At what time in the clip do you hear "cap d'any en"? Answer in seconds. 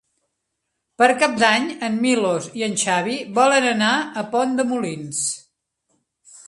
1.23-1.99